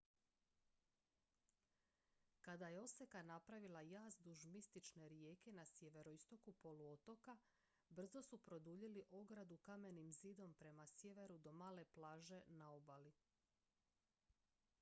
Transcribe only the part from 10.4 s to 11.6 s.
prema sjeveru do